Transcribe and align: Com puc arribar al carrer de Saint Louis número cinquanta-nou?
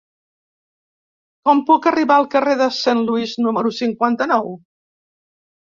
Com 1.49 1.61
puc 1.69 1.85
arribar 1.91 2.17
al 2.23 2.27
carrer 2.37 2.57
de 2.65 2.71
Saint 2.81 3.07
Louis 3.11 3.39
número 3.47 3.77
cinquanta-nou? 3.83 4.53